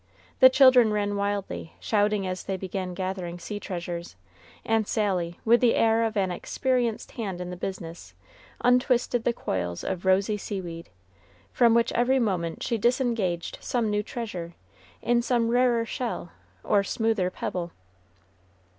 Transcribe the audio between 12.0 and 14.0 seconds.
moment she disengaged some